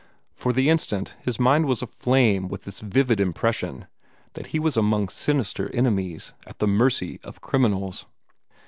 For 0.33 0.51
the 0.51 0.67
instant 0.67 1.13
his 1.21 1.39
mind 1.39 1.67
was 1.67 1.83
aflame 1.83 2.47
with 2.47 2.63
this 2.63 2.79
vivid 2.79 3.19
impression 3.19 3.85
that 4.33 4.47
he 4.47 4.57
was 4.57 4.75
among 4.75 5.09
sinister 5.09 5.69
enemies, 5.75 6.33
at 6.47 6.57
the 6.57 6.65
mercy 6.67 7.19
of 7.23 7.39
criminals. 7.41 8.07